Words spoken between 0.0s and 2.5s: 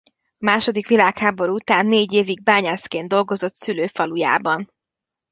A második világháború után négy évig